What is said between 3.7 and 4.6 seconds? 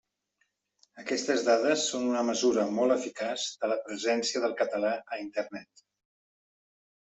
la presència del